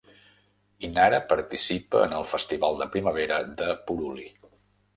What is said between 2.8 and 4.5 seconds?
de primavera de Puruli.